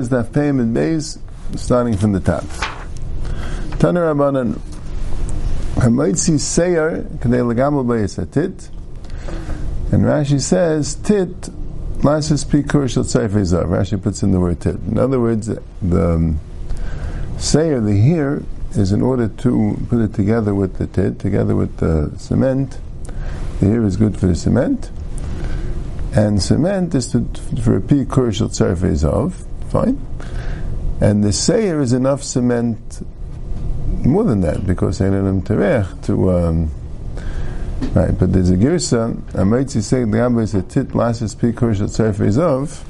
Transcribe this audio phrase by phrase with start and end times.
[0.00, 2.42] is that Payim and starting from the top.
[3.76, 4.58] Taner Rabbanan,
[5.74, 8.70] Hamaitzi Seir, Kadei Legamel Beis Tit,
[9.92, 11.28] and Rashi says, Tit,
[12.00, 14.76] Lasis Pikur Shal Tzayfei Rashi puts in the word Tit.
[14.76, 15.48] In other words,
[15.82, 16.40] the um,
[17.36, 18.42] Seir, the here,
[18.72, 22.78] is in order to put it together with the Tit, together with the cement.
[23.60, 24.90] The here is good for the cement.
[26.14, 27.26] And cement is to,
[27.62, 28.96] for a Pikur Shal Tzayfei
[29.70, 30.04] Fine.
[31.00, 33.06] And the Seir is enough cement,
[34.04, 36.70] more than that, because Eilim Terech to, um,
[37.94, 42.84] right, but there's a Girsa, Amaitzi say the is a tit lasis pikur shal of,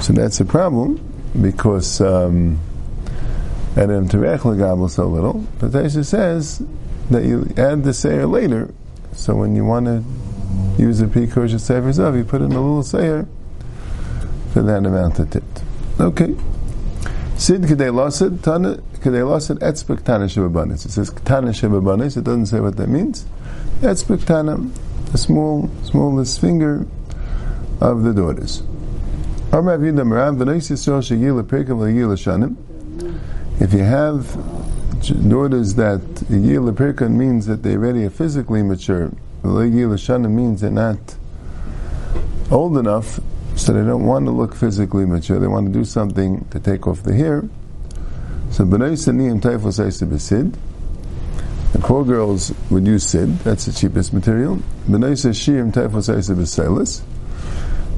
[0.00, 1.00] so that's a problem,
[1.40, 2.60] because, um,
[3.74, 6.62] Eilim Terech legabel so little, but Taisha says
[7.10, 8.72] that you add the Seir later,
[9.12, 10.04] so when you want to
[10.80, 13.26] use a pikur shal of, you put in a little Seir
[14.52, 15.42] for that amount of tit.
[16.00, 16.34] Okay.
[17.36, 20.86] Sid kedei losid, tana kedei losid, etzbek tana shebabanis.
[20.86, 23.26] It says tana shebabanis, it doesn't say what that means.
[23.82, 24.56] Etzbek tana,
[25.12, 26.86] the small, smallest finger
[27.82, 28.62] of the daughters.
[33.62, 34.36] If you have
[35.28, 39.10] daughters that Yil Pirkan means that they already are physically mature,
[39.44, 41.16] Yil means they're not
[42.50, 43.20] old enough
[43.70, 45.38] so they don't want to look physically mature.
[45.38, 47.48] They want to do something to take off the hair.
[48.50, 50.56] So b'nai saniyim taifos b'sid.
[51.70, 53.38] The poor girls would use sid.
[53.44, 54.56] That's the cheapest material.
[54.88, 57.02] B'nai shiyim taifos b'selis.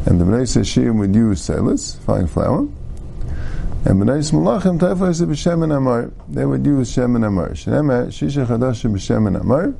[0.05, 2.59] And the b'nai shiyim would use selis, fine flour.
[2.59, 6.11] And b'nai malachim taifos b'shemen amar.
[6.29, 7.53] They would use shemen amar.
[7.53, 9.73] Shenemar shisha chadashim b'shemen amar.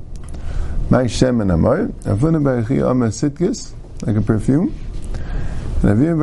[0.89, 1.89] My shemen amar.
[2.05, 3.73] Avuna b'achi amar sitkis,
[4.07, 4.73] like a perfume.
[5.83, 6.21] Olive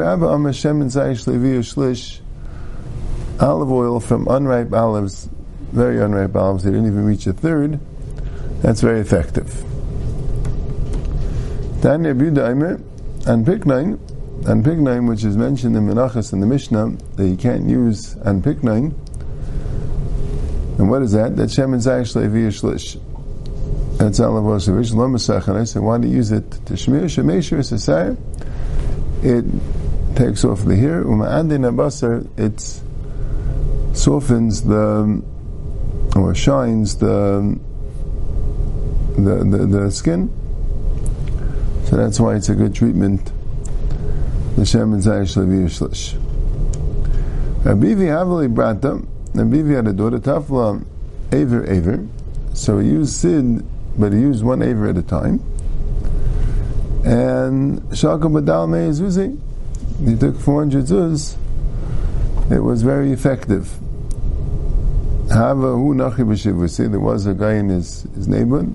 [3.70, 5.28] oil from unripe olives,
[5.70, 7.78] very unripe olives, they didn't even reach a third.
[8.62, 9.62] That's very effective.
[11.82, 12.82] Tanya Budaimer
[13.26, 13.98] and Piknain,
[14.48, 18.42] and Piknain, which is mentioned in Menachas in the Mishnah, that you can't use and
[18.42, 18.94] Piknain.
[20.78, 21.36] And what is that?
[21.36, 22.98] That Shemin Zaysh Levi Shlish.
[23.98, 24.58] That's olive oil.
[24.58, 24.72] So
[25.82, 26.50] why do you use it?
[26.50, 28.16] To Shmir Shemeshir Sasar
[29.22, 29.44] it
[30.16, 31.04] takes off the hair.
[31.04, 32.60] Uma'andin abasar, it
[33.96, 35.22] softens the,
[36.16, 37.58] or shines the,
[39.16, 40.30] the, the, the skin.
[41.84, 43.32] So that's why it's a good treatment.
[44.56, 46.14] The Shemin Zayish Levi Yishlish.
[47.64, 49.04] Abivi Havali Brata,
[49.34, 50.84] Abivi had a daughter, Tafla
[51.32, 52.06] Aver Aver.
[52.54, 53.64] So he used Sid,
[53.98, 55.42] but he used one Aver at a time.
[57.10, 59.36] And Shaka Badal Zuzi,
[60.06, 61.36] he took 400 zuz.
[62.52, 63.68] It was very effective.
[65.28, 66.88] Hava hu nachi.
[66.88, 68.72] There was a guy in his, his neighborhood.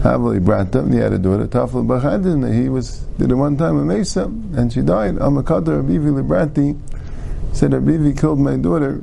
[0.00, 0.92] Hava he brought him.
[0.92, 1.48] He had a daughter.
[1.48, 2.54] Tafel b'chadin.
[2.54, 5.16] He was did it one time a Mesa, and she died.
[5.16, 6.78] Amakata Rabivi Librati
[7.52, 9.02] said Rabivi killed my daughter.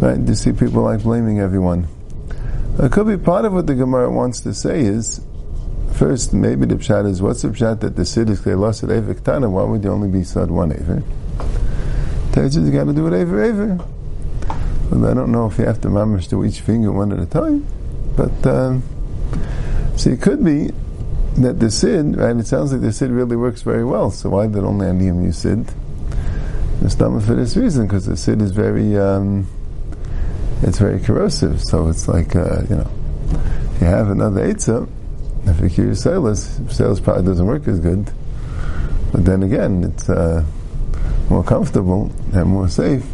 [0.00, 0.26] Right?
[0.26, 1.88] To see people like blaming everyone.
[2.78, 5.20] It could be part of what the Gemara wants to say is
[5.96, 8.90] First, maybe the pshat is what's the pshat that the sid is they lost at
[8.90, 9.48] Eivik Tana?
[9.48, 11.02] Why would you only be sad one Eivik?
[12.34, 13.88] Tells you got to do it Eivik Eivik.
[14.92, 17.66] I don't know if you have to mamish do each finger one at a time,
[18.14, 18.82] but um,
[19.96, 20.70] see, it could be
[21.38, 22.36] that the sid, right?
[22.36, 24.10] It sounds like the sid really works very well.
[24.10, 25.66] So why did only Aniyim use sid?
[26.82, 29.48] It's done for this reason because the sid is very, um,
[30.60, 31.62] it's very corrosive.
[31.62, 32.90] So it's like uh, you know,
[33.80, 34.86] you have another eitzah
[35.46, 38.10] if you cure sales, sales probably doesn't work as good.
[39.12, 40.44] But then again, it's uh,
[41.30, 43.04] more comfortable and more safe.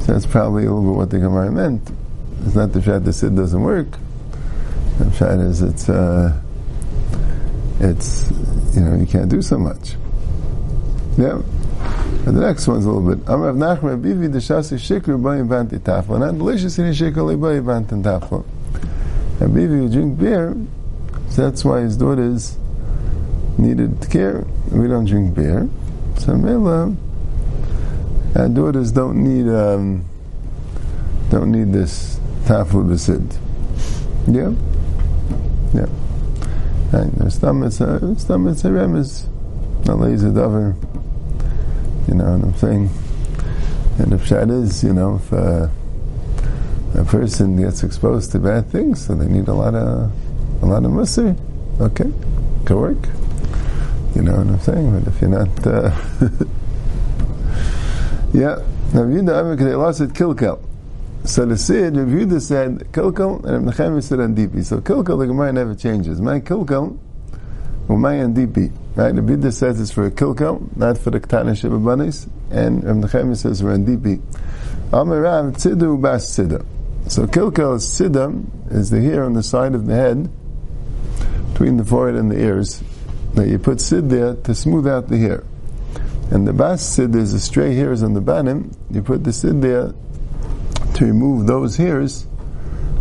[0.00, 1.90] So that's probably a little bit what the Gemara meant.
[2.44, 3.88] It's not the fact that Sid doesn't work.
[4.98, 6.40] The fact is it's uh,
[7.80, 8.30] it's
[8.74, 9.96] you know you can't do so much.
[11.16, 11.42] Yeah.
[12.26, 13.24] And the next one's a little bit.
[13.26, 16.18] Amrav Nachman Bivi Deshasi Shikru Bayim Vanti Tafla.
[16.18, 18.44] Not delicious in Shikru Bayim Vanti Tafla.
[19.40, 20.56] And Bivi, drink beer,
[21.30, 22.56] so that's why his daughters
[23.58, 24.46] needed care.
[24.70, 25.68] We don't drink beer.
[26.18, 26.94] So Mela,
[28.36, 30.04] our daughters don't need um,
[31.30, 33.36] don't need this tafel besid.
[34.26, 34.52] Yeah,
[35.74, 35.88] yeah.
[36.90, 39.26] And the stomach, stomach serem is
[39.84, 40.74] not lazy dover.
[42.06, 42.90] You know what I'm saying?
[43.98, 45.68] And if shad is, you know, if uh,
[46.94, 50.10] a person gets exposed to bad things, so they need a lot of
[50.62, 51.38] a lot of musr,
[51.80, 52.12] okay,
[52.64, 53.08] could work.
[54.14, 54.98] You know what I'm saying?
[54.98, 55.90] But if you're not, uh,
[58.32, 58.56] Yeah,
[58.92, 60.62] Rav Yehuda Amar they lost it kilkel.
[61.24, 64.62] So the Sid, Rav Yehuda said kilkel, and Rav Nechemia said andipi.
[64.62, 66.20] So kilkel, the Gemara never changes.
[66.20, 66.98] My kilkel,
[67.88, 68.70] my andipi.
[68.96, 72.96] Right, Rav Yehuda says it's for a kilkel, not for the ktana shibabanis, and Rav
[72.96, 74.20] Nechemia says for andipi.
[74.92, 76.62] Amar Rav tzidu bas tzida.
[77.06, 78.00] So kilkel is
[78.70, 80.28] is the hair on the side of the head,
[81.52, 82.82] between the forehead and the ears,
[83.34, 85.44] that you put sid there to smooth out the hair.
[86.30, 88.76] And the bas sid, there's the stray hairs on the bottom.
[88.90, 89.94] You put the sid there
[90.94, 92.26] to remove those hairs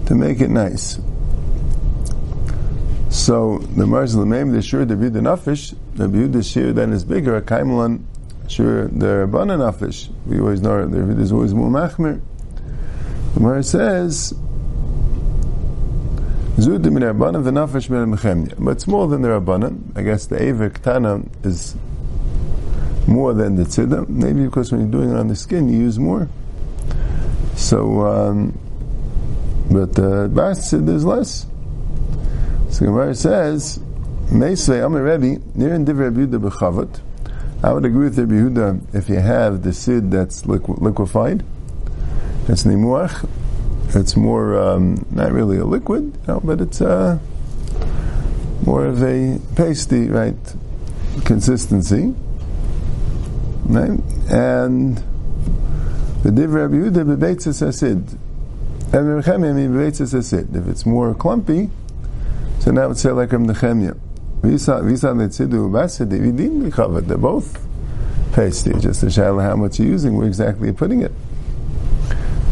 [0.06, 1.00] to make it nice.
[3.10, 7.42] So the Marzal Mem, the Shur the Nafish, the Yehuda Shir then is bigger, a
[7.42, 8.04] Kaimelan
[8.48, 10.10] Shur the Rabbanan Nafish.
[10.26, 12.22] We always know there's always more Machmir.
[13.34, 14.34] The Gemara says,
[16.58, 18.56] Zudim min Rabbanan v'nafish min Mechemya.
[18.58, 19.96] But it's more than the Rabbanan.
[19.96, 21.76] I guess the Evek Tana is
[23.08, 24.10] more than the tzida.
[24.10, 26.28] Maybe because when you're doing it on the skin, you use more.
[27.56, 28.58] So, um,
[29.70, 31.46] but the uh, bas tzida is less.
[32.72, 33.80] So Gemara says,
[34.30, 37.02] Meisvei Amar Rebbe, near in Divrei Yehuda b'chavot.
[37.64, 41.44] I would agree with Rabbi Yehuda if you have the sid that's liqu- liquefied.
[42.48, 43.28] It's nimuach.
[43.96, 47.20] It's more, um, not really a liquid, know, but it's uh,
[48.66, 50.36] more of a pasty, right,
[51.26, 52.14] consistency.
[53.66, 54.00] Right?
[54.30, 54.98] And
[56.24, 58.18] the div Rabbi Yehuda bebeitzes asid.
[58.94, 60.56] And Nechemia bebeitzes asid.
[60.56, 61.70] If it's more clumpy,
[62.60, 63.98] so now it's like Rabbi Nechemia.
[64.42, 67.08] Visa visa netzidu basid vidim b'chavat.
[67.08, 67.66] They're both
[68.34, 68.74] pasty.
[68.80, 71.12] Just to show how much you're using, where exactly you're putting it.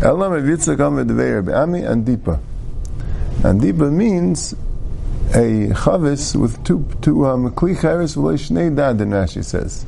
[0.02, 2.40] Elam evitzak am v'dvei Rabbi Ami and Dipa.
[3.44, 4.54] And Dipa means
[5.34, 8.98] a chavis with two two um kli chavis v'lo shnei dad.
[8.98, 9.86] Rashi says.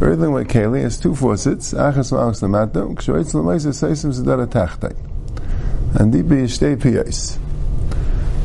[0.00, 4.94] Earthen with keli has two faucets, achas ma'achs lamata, kshoitz l'maisa seisim zedara tachtai.
[5.98, 7.38] And deep yishtei piyais.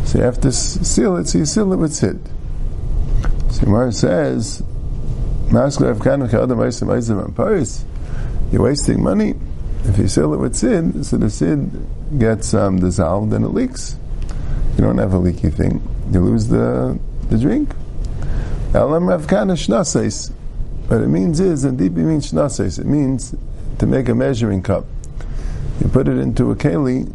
[0.06, 2.19] So you have to seal it, so you seal it with sid.
[3.50, 4.63] So Gemara says,
[5.47, 7.83] Maskul Afghan Adam Maisim Maisim Paris,
[8.53, 9.35] you're wasting money.
[9.85, 13.95] If you seal it with sid, so the sid gets um, dissolved and it leaks.
[14.77, 15.81] You don't have a leaky thing.
[16.11, 16.99] You lose the
[17.29, 17.73] the drink.
[20.87, 22.79] What it means is, and deep means shnases.
[22.79, 23.35] It means
[23.79, 24.85] to make a measuring cup.
[25.79, 27.13] You put it into a keli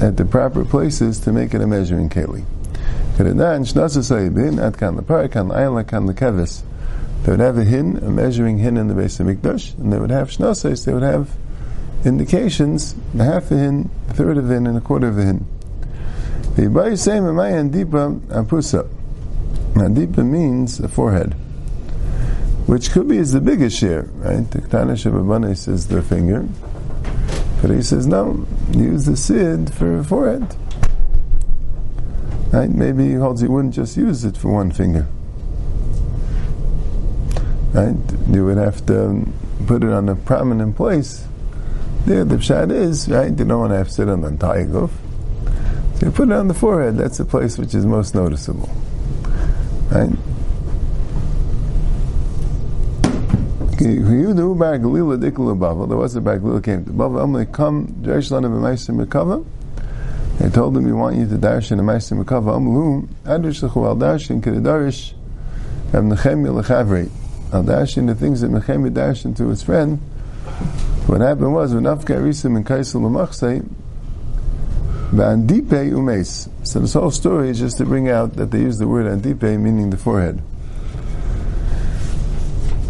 [0.00, 2.44] at the proper places to make it a measuring keli.
[3.16, 3.24] They
[7.30, 10.10] would have a hin, a measuring hin in the base of Mikdash, and they would
[10.10, 11.30] have shnases, they would have
[12.04, 15.46] indications, a half a hin, a third of hin, and a quarter of hin.
[16.56, 18.88] The same Dipa Apusa.
[19.74, 21.34] Dipa means a forehead
[22.66, 24.50] which could be is the biggest share, right?
[24.50, 26.46] The Shabbabanis is the finger.
[27.62, 30.54] But he says, no, use the sid for forehead.
[32.52, 32.68] Right?
[32.68, 35.06] Maybe he holds you wouldn't just use it for one finger.
[37.72, 37.94] Right?
[38.30, 39.32] You would have to um,
[39.66, 41.24] put it on a prominent place.
[42.06, 43.36] There, the pshat is, right?
[43.36, 44.92] You don't want to have to sit on the entire goof.
[45.96, 48.70] So you put it on the forehead, that's the place which is most noticeable.
[49.90, 50.10] Right?
[53.78, 54.20] There was
[56.16, 57.24] a Baglila came to Bava.
[57.24, 59.44] Amle come Jerusalem of Meisim Mekava.
[60.38, 63.98] They told him, "We want you to dash in a Meisim Mekava." Amlu Adrish Lechual
[63.98, 65.12] Dashin Kedarish
[65.92, 67.10] Rav Nechemia Lechavri.
[67.52, 69.98] Al Dashin the things that Nechemia dashed into his friend.
[71.06, 73.64] What happened was when Afka Risim and Kaisel Lamachsei.
[75.12, 76.48] Andipe umes.
[76.66, 79.58] So this whole story is just to bring out that they use the word andipe,
[79.58, 80.42] meaning the forehead.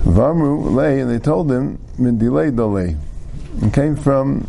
[0.05, 2.97] Vamru lay, and they told him min delay delay,
[3.61, 4.49] and came from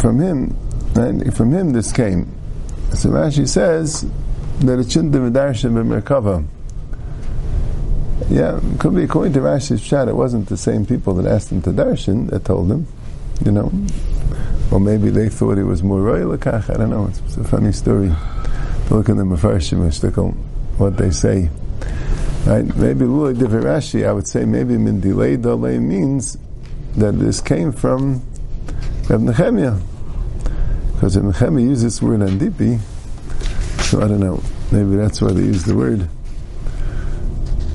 [0.00, 0.56] from him,
[0.96, 2.34] and from him this came.
[2.92, 4.04] So Rashi says
[4.60, 6.44] that it shouldn't been darshan b'merkava.
[8.28, 10.08] Yeah, could be according to Rashi's chat.
[10.08, 12.86] It wasn't the same people that asked him to darshan that told him,
[13.44, 13.72] you know,
[14.70, 16.32] or maybe they thought it was more royal.
[16.32, 17.06] I don't know.
[17.06, 18.12] It's, it's a funny story.
[18.90, 20.34] Look at the Mefarshim
[20.78, 21.50] what they say.
[22.46, 22.64] Right?
[22.76, 26.38] Maybe a little different Rashi, I would say maybe min delay delay means
[26.96, 28.22] that this came from
[29.08, 29.80] Reb Nechemia.
[30.94, 32.80] Because Reb Nechemia used this word andipi,
[33.82, 34.42] so I don't know.
[34.70, 36.08] Maybe that's why they use the word.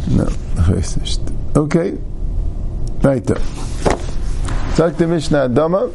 [0.09, 0.27] No.
[1.55, 1.97] Okay.
[3.03, 3.41] Right there.
[4.75, 5.91] Talk to Mishnah Adama.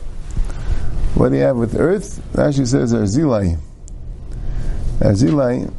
[1.14, 2.22] What do you have with earth?
[2.32, 3.58] Rashi says Arzilai.
[5.00, 5.72] Arzilai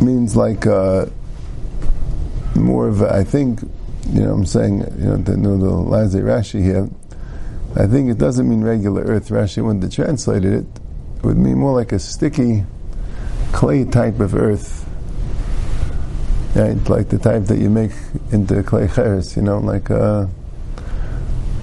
[0.00, 1.06] means like uh,
[2.56, 3.62] more of, a, I think,
[4.10, 6.88] you know, I'm saying, you know, to know the Lazar Rashi here.
[7.76, 9.28] I think it doesn't mean regular earth.
[9.28, 10.66] Rashi, when they translated it,
[11.18, 12.64] it would mean more like a sticky
[13.52, 14.81] clay type of earth.
[16.54, 16.88] Right?
[16.88, 17.92] Like the type that you make
[18.30, 20.26] into clay cheres, you know, like uh,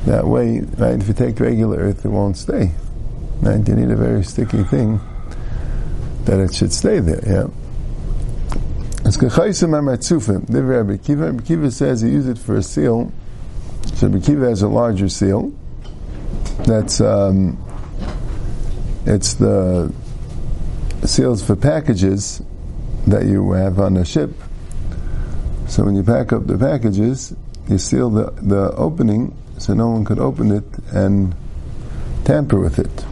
[0.05, 0.99] that way, right?
[0.99, 2.71] If you take regular earth, it won't stay.
[3.41, 3.67] Right?
[3.67, 4.99] You need a very sticky thing
[6.25, 7.47] that it should stay there, yeah.
[9.05, 10.45] It's kachaisim amatzufim.
[10.45, 11.25] Divrei Rabbi Kiva.
[11.27, 13.11] Rabbi Kiva says he used it for a seal.
[13.95, 15.53] So Rabbi Kiva has a larger seal.
[16.65, 17.57] That's um,
[19.05, 19.91] it's the
[21.05, 22.41] seals for packages
[23.07, 24.31] that you have on a ship.
[25.69, 27.33] So when you pack up the packages,
[27.69, 31.35] you seal the, the opening so no one could open it and
[32.25, 33.05] tamper with it.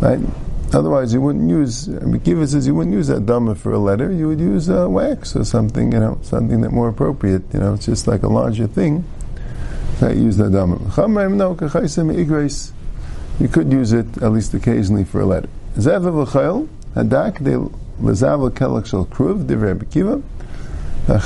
[0.00, 0.20] Right?
[0.74, 1.88] Otherwise, you wouldn't use.
[2.24, 4.12] Kiva says you wouldn't use that dama for a letter.
[4.12, 7.42] You would use uh, wax or something, you know, something that more appropriate.
[7.54, 9.04] You know, it's just like a larger thing.
[10.00, 10.76] That use that dama.
[13.40, 15.48] You could use it at least occasionally for a letter.
[15.76, 17.38] Hadak
[19.78, 20.22] krisha.
[21.06, 21.20] Again,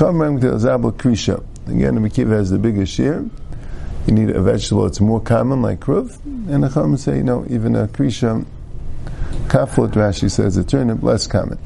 [1.95, 3.25] the Bekiva has the biggest share.
[4.07, 7.77] You need a vegetable that's more common, like kruv, and the Chachamim say, know, even
[7.77, 8.45] a krisha
[9.49, 11.59] Kafot Rashi says a turnip less common.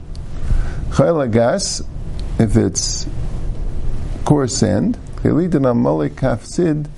[0.90, 1.82] Chayla gas,
[2.38, 3.08] if it's
[4.24, 6.88] coarse sand, chelitin on malik sid,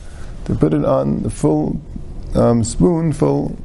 [0.47, 1.81] to put it on the full
[2.35, 3.57] um, spoonful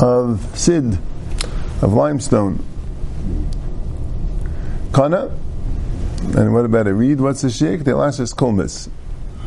[0.00, 0.98] of sid,
[1.82, 2.64] of limestone.
[4.92, 5.36] Kana,
[6.36, 7.20] and what about a reed?
[7.20, 7.84] What's a sheikh?
[7.84, 8.88] The last is kulmis.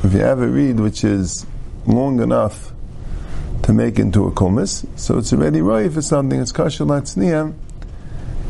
[0.03, 1.45] If you have a reed which is
[1.87, 2.73] long enough
[3.63, 4.85] to make into a kulmis.
[4.95, 7.53] So it's already right for something, it's kasher latzniya,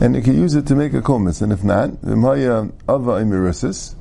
[0.02, 1.42] and you can use it to make a kulmis.
[1.42, 3.96] And if not, the v'maya ava imirusis,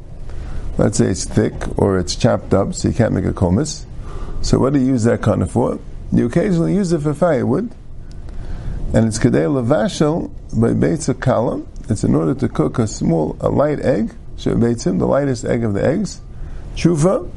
[0.79, 3.85] let's say it's thick or it's chopped up, so you can't make a kulmis.
[4.43, 5.79] So what do you use that kind of for?
[6.11, 7.71] You occasionally use it for firewood,
[8.93, 11.67] and it's kadei levashel by beitza kalam.
[11.89, 15.75] It's in order to cook a small, a light egg, shebeitzim, the lightest egg of
[15.75, 16.21] the eggs,
[16.75, 17.31] chufa,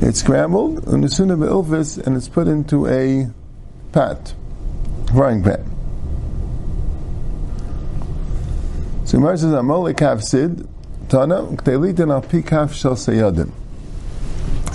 [0.00, 3.28] it's scrambled, and ilvis, and it's put into a
[3.92, 4.34] pot,
[5.12, 5.64] frying pan.
[9.04, 10.68] So Gemara says, "Amole kaf sid
[11.08, 13.50] tana ktelitin al pikaf shel sayadin."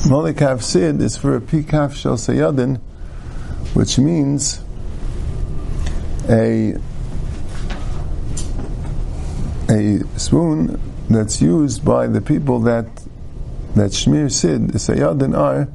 [0.10, 2.80] Mole kaf sid is for a pikaf shel sayadin,
[3.76, 4.60] which means
[6.28, 6.76] a
[9.70, 10.80] a spoon
[11.10, 12.86] that's used by the people that
[13.76, 15.66] that Shmir Sid, the Sayyadin are,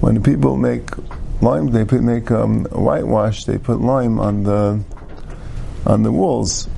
[0.00, 0.90] when people make
[1.42, 4.84] lime, they put, make um, whitewash, they put lime on the
[5.86, 6.68] on the walls.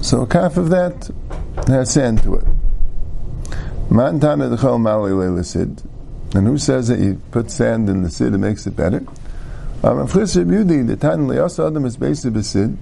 [0.00, 1.10] So a calf of that
[1.66, 2.46] has sand to it.
[6.34, 9.00] And who says that you put sand in the sid, it makes it better?
[9.82, 12.76] The tan adam is basically sid.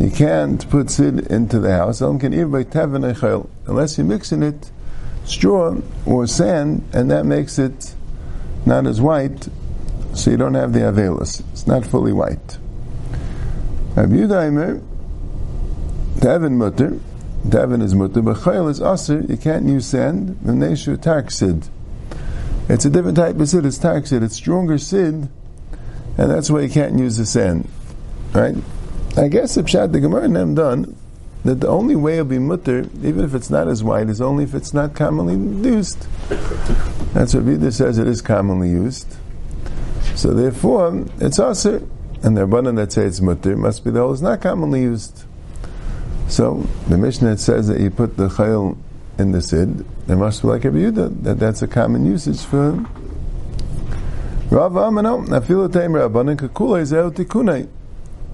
[0.00, 2.00] You can't put sid into the house.
[2.00, 4.70] Unless you're mixing it
[5.26, 5.76] straw
[6.06, 7.94] or sand, and that makes it
[8.64, 9.48] not as white,
[10.14, 11.42] so you don't have the avelus.
[11.52, 12.58] It's not fully white.
[13.94, 14.82] Rabbi Yudaimer,
[16.16, 16.98] Tavin mutter,
[17.46, 21.68] Tavin is mutter, but chayil is aser, you can't use sand, v'neshu taksid.
[22.68, 25.28] It's a different type of sid, it's taksid, it's stronger sid,
[26.16, 27.68] and that's why you can't use the sand.
[28.32, 28.56] Right?
[29.16, 30.96] I guess the pshat, the Gemara and done,
[31.44, 34.44] that the only way it'll be mutter, even if it's not as wide, is only
[34.44, 35.34] if it's not commonly
[35.68, 36.06] used.
[37.14, 39.16] That's what Vida says it is commonly used.
[40.14, 41.78] So therefore, it's also,
[42.22, 45.24] and the Rabbanan that say it's mutter must be the whole is not commonly used.
[46.28, 48.76] So the Mishnah says that you put the chayil
[49.18, 52.72] in the sid, it must be like Yehuda, that that's a common usage for
[54.50, 56.92] Rav Amano, Rabbanan Kakula is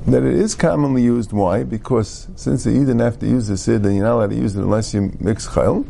[0.06, 1.32] that it is commonly used.
[1.32, 1.64] Why?
[1.64, 4.54] Because since you didn't have to use the sid, then you're not allowed to use
[4.54, 5.84] it unless you mix chayil.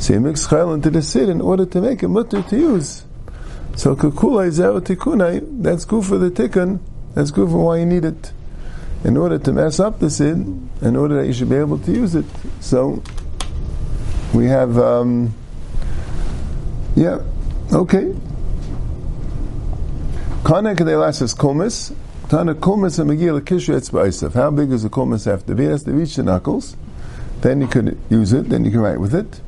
[0.00, 3.04] So you mix chayil into the sid in order to make it mutter to use.
[3.74, 5.62] So kukula is tikunai.
[5.62, 6.80] That's good for the tikkun.
[7.14, 8.32] That's good for why you need it.
[9.04, 10.36] In order to mess up the sid,
[10.82, 12.24] in order that you should be able to use it.
[12.60, 13.02] So
[14.32, 15.34] we have, um,
[16.94, 17.18] yeah,
[17.72, 18.14] okay.
[20.44, 21.92] Kana kadelas is komis.
[22.28, 24.34] Tana kulmis and megil kishu etzba'isaf.
[24.34, 25.64] How big does the kulmis have to be?
[25.64, 26.76] It has to reach the knuckles.
[27.40, 28.48] Then you can use it.
[28.48, 29.40] Then you can write with it.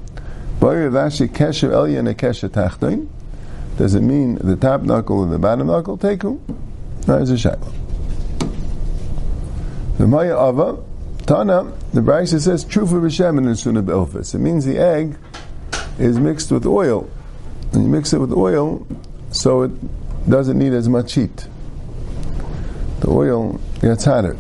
[2.49, 3.09] Tachtoin.
[3.77, 5.99] Does it mean the top knuckle or the bottom knuckle?
[5.99, 6.41] Teku.
[7.07, 7.73] That is a shaila.
[9.99, 10.79] The maya ava
[11.29, 14.35] Tana, the Brisa says, true Trufa b'shemen and suna b'elfis.
[14.35, 15.17] It means the egg
[15.99, 17.11] is mixed with oil.
[17.73, 18.87] And you mix it with oil,
[19.31, 19.73] so it
[20.31, 21.49] doesn't need as much heat.
[23.09, 24.37] The oil gets hotter.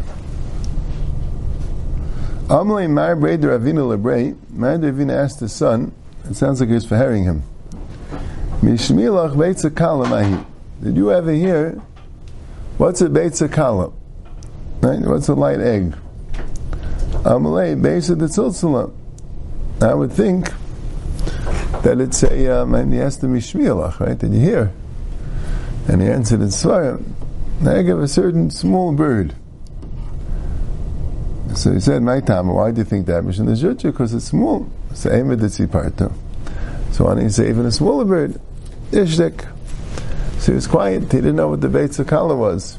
[2.48, 5.94] Amalei Mar Breder Avina Lebrei, Mar Avina asked his son,
[6.28, 7.44] it sounds like he was forherring him,
[8.60, 10.44] Mishmilach Beitza Kalamahi.
[10.82, 11.80] Did you ever hear,
[12.76, 13.90] what's a Beitza Kala?
[14.82, 15.00] Right?
[15.00, 15.96] What's a light egg?
[17.24, 18.92] Amalei Beitza the Tziltzala.
[19.80, 20.52] I would think
[21.84, 24.18] that it's a, um, and he asked him Mishmilach, right?
[24.18, 24.72] Did you hear?
[25.88, 27.14] And he answered in Svarim,
[27.60, 29.34] the egg of a certain small bird.
[31.54, 32.48] So he said, "My time.
[32.48, 33.82] Why do you think that mission is judge?
[33.82, 34.68] Because it's small.
[34.94, 36.12] So aim at the parto.
[36.92, 38.40] So don't you say even a smaller bird,
[38.92, 39.46] ishdik?
[40.38, 41.02] So he was quiet.
[41.02, 42.78] He didn't know what the Beit Sakala was.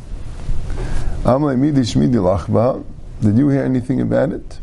[3.22, 4.60] Did you hear anything about it?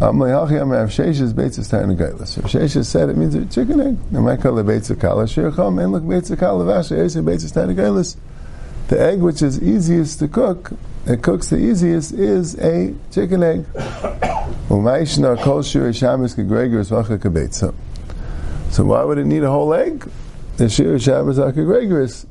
[0.00, 1.34] Rav Sheshes
[2.86, 3.96] said it means a chicken egg.
[4.14, 5.26] I call it Beit Sakala.
[5.26, 7.24] Shircham and look Beit Sakala Vasha.
[7.24, 8.16] Beit Sakala
[8.90, 10.72] the egg which is easiest to cook,
[11.06, 13.64] it cooks the easiest, is a chicken egg.
[18.70, 20.08] So why would it need a whole egg?
[20.56, 22.26] The shir shabbos are kegregoris.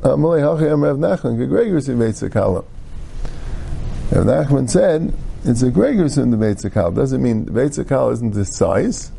[0.00, 2.20] Amalei hachayam Rav Nachman kegregoris in Beit.
[4.12, 5.12] Rav Nachman said
[5.44, 6.94] it's a gregorus in the Beit Zakala.
[6.94, 9.10] Doesn't mean Beit Zakala isn't the size.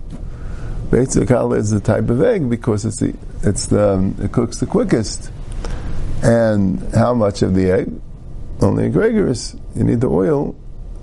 [0.92, 3.14] Beit Zakala is the type of egg because it's the
[3.44, 5.32] it's the um, it cooks the quickest.
[6.24, 7.92] And how much of the egg?
[8.62, 9.60] Only a gregorus.
[9.76, 10.56] You need the oil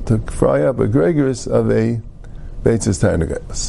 [0.07, 2.01] to fry up a gregorus of a
[2.63, 3.57] Beitzis Tarnagas.